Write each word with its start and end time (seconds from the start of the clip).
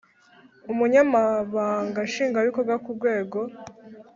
Umunyamabanga 0.71 1.99
Nshingwabikorwa 2.09 2.75
ku 2.83 2.89
rwego 2.97 3.39